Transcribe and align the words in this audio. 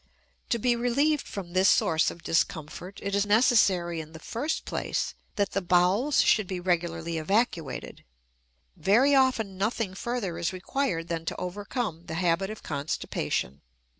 To 0.49 0.57
be 0.57 0.75
relieved 0.75 1.27
from 1.27 1.53
this 1.53 1.69
source 1.69 2.09
of 2.09 2.23
discomfort, 2.23 2.99
it 3.03 3.13
is 3.13 3.23
necessary, 3.23 4.01
in 4.01 4.13
the 4.13 4.19
first 4.19 4.65
place, 4.65 5.13
that 5.35 5.51
the 5.51 5.61
bowels 5.61 6.23
should 6.23 6.47
be 6.47 6.59
regularly 6.59 7.19
evacuated; 7.19 8.03
very 8.75 9.13
often 9.13 9.59
nothing 9.59 9.93
further 9.93 10.39
is 10.39 10.53
required 10.53 11.07
than 11.07 11.23
to 11.25 11.35
overcome 11.37 12.07
the 12.07 12.15
habit 12.15 12.49
of 12.49 12.63
constipation. 12.63 13.61